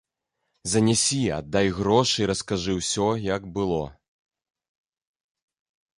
Занясі, 0.71 1.19
аддай 1.39 1.67
грошы 1.77 2.17
і 2.25 2.29
раскажы 2.31 2.71
ўсё, 2.79 3.07
як 3.27 3.45
было. 3.59 3.85